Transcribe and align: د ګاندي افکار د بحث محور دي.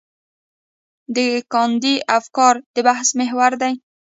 د 1.15 1.17
ګاندي 1.53 1.95
افکار 2.17 2.53
د 2.75 2.77
بحث 2.87 3.09
محور 3.19 3.51
دي. 3.61 3.73